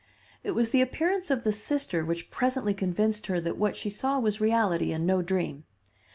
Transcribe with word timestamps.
It 0.43 0.55
was 0.55 0.71
the 0.71 0.81
appearance 0.81 1.29
of 1.29 1.43
the 1.43 1.51
sister 1.51 2.03
which 2.03 2.31
presently 2.31 2.73
convinced 2.73 3.27
her 3.27 3.39
that 3.41 3.55
what 3.59 3.75
she 3.77 3.91
saw 3.91 4.17
was 4.19 4.41
reality 4.41 4.91
and 4.91 5.05
no 5.05 5.21
dream. 5.21 5.63